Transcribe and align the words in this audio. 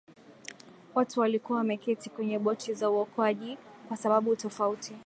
watu 0.95 1.19
walikuwa 1.19 1.57
wameketi 1.57 2.09
kwenye 2.09 2.39
boti 2.39 2.73
za 2.73 2.89
uokoaji 2.89 3.57
kwa 3.87 3.97
sababu 3.97 4.35
tofauti 4.35 4.95